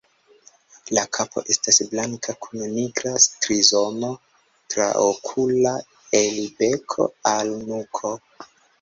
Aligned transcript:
La 0.97 1.01
kapo 1.17 1.43
estas 1.55 1.79
blanka 1.91 2.35
kun 2.47 2.65
nigra 2.79 3.13
strizono 3.27 4.11
traokula 4.75 5.77
el 6.25 6.45
beko 6.61 7.11
al 7.39 7.59
nuko. 7.73 8.19